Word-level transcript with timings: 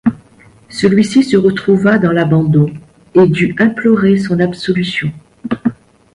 Celui-ci 0.69 1.21
se 1.23 1.37
retrouva 1.37 1.99
dans 1.99 2.11
l'abandon 2.11 2.73
et 3.13 3.27
dû 3.27 3.55
implorer 3.59 4.17
son 4.17 4.39
absolution. 4.39 5.11